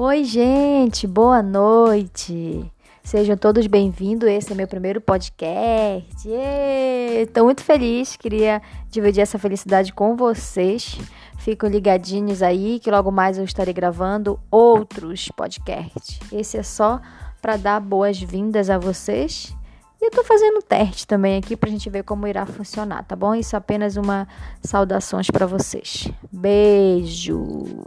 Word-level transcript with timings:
Oi, 0.00 0.22
gente, 0.22 1.08
boa 1.08 1.42
noite. 1.42 2.70
Sejam 3.02 3.36
todos 3.36 3.66
bem-vindos. 3.66 4.28
Esse 4.28 4.52
é 4.52 4.54
meu 4.54 4.68
primeiro 4.68 5.00
podcast. 5.00 6.28
Estou 7.20 7.46
muito 7.46 7.64
feliz, 7.64 8.14
queria 8.14 8.62
dividir 8.88 9.22
essa 9.22 9.40
felicidade 9.40 9.92
com 9.92 10.14
vocês. 10.14 10.96
Fiquem 11.38 11.68
ligadinhos 11.68 12.44
aí 12.44 12.78
que 12.78 12.92
logo 12.92 13.10
mais 13.10 13.38
eu 13.38 13.44
estarei 13.44 13.74
gravando 13.74 14.38
outros 14.52 15.30
podcasts. 15.36 16.20
Esse 16.30 16.58
é 16.58 16.62
só 16.62 17.00
para 17.42 17.56
dar 17.56 17.80
boas-vindas 17.80 18.70
a 18.70 18.78
vocês. 18.78 19.52
E 20.00 20.06
eu 20.06 20.12
tô 20.12 20.22
fazendo 20.22 20.62
teste 20.62 21.08
também 21.08 21.38
aqui 21.38 21.56
pra 21.56 21.68
gente 21.68 21.90
ver 21.90 22.04
como 22.04 22.24
irá 22.28 22.46
funcionar, 22.46 23.02
tá 23.02 23.16
bom? 23.16 23.34
Isso 23.34 23.56
é 23.56 23.58
apenas 23.58 23.96
uma 23.96 24.28
saudações 24.62 25.28
para 25.28 25.44
vocês. 25.44 26.08
Beijo. 26.30 27.82